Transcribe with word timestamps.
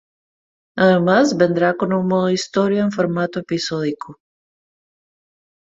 Además, 0.77 1.37
vendrá 1.37 1.75
con 1.75 1.93
un 1.93 2.07
modo 2.07 2.31
historia 2.31 2.81
en 2.81 2.91
formato 2.91 3.39
episódico. 3.39 4.17